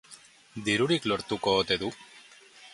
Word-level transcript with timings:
Dirurik 0.69 1.05
lortuko 1.13 1.55
ote 1.61 1.81
du? 1.85 1.95